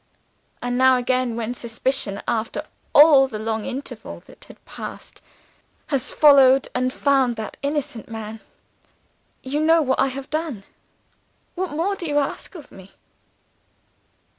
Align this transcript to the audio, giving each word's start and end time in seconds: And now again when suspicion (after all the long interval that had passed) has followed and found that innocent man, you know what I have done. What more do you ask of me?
And 0.63 0.79
now 0.79 0.97
again 0.97 1.35
when 1.35 1.53
suspicion 1.53 2.23
(after 2.27 2.63
all 2.91 3.27
the 3.27 3.37
long 3.37 3.65
interval 3.65 4.23
that 4.25 4.45
had 4.45 4.65
passed) 4.65 5.21
has 5.89 6.09
followed 6.09 6.67
and 6.73 6.91
found 6.91 7.35
that 7.35 7.55
innocent 7.61 8.09
man, 8.09 8.39
you 9.43 9.59
know 9.59 9.83
what 9.83 9.99
I 9.99 10.07
have 10.07 10.31
done. 10.31 10.63
What 11.53 11.69
more 11.69 11.95
do 11.95 12.07
you 12.07 12.17
ask 12.17 12.55
of 12.55 12.71
me? 12.71 12.93